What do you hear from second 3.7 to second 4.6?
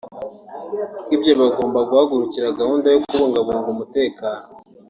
umutekano